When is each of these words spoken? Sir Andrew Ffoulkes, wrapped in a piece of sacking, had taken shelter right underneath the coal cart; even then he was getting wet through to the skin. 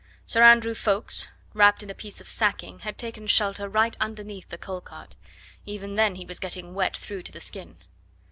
Sir 0.25 0.41
Andrew 0.43 0.73
Ffoulkes, 0.73 1.27
wrapped 1.53 1.83
in 1.83 1.91
a 1.91 1.93
piece 1.93 2.19
of 2.19 2.27
sacking, 2.27 2.79
had 2.79 2.97
taken 2.97 3.27
shelter 3.27 3.69
right 3.69 3.95
underneath 3.99 4.49
the 4.49 4.57
coal 4.57 4.81
cart; 4.81 5.15
even 5.67 5.93
then 5.93 6.15
he 6.15 6.25
was 6.25 6.39
getting 6.39 6.73
wet 6.73 6.97
through 6.97 7.21
to 7.21 7.31
the 7.31 7.39
skin. 7.39 7.77